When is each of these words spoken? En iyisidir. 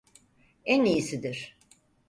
En 0.65 0.85
iyisidir. 0.85 1.57